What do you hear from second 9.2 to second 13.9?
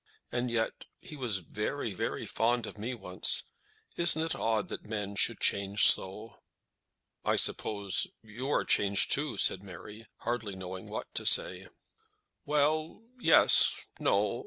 said Mary, hardly knowing what to say. "Well, yes,